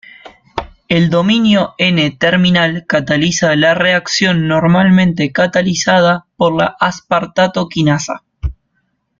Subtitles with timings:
[0.89, 8.23] El dominio N-terminal cataliza la reacción normalmente catalizada por la aspartato kinasa.